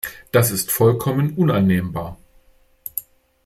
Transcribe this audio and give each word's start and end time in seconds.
Das 0.31 0.49
ist 0.49 0.71
vollkommen 0.71 1.35
unannehmbar! 1.35 2.17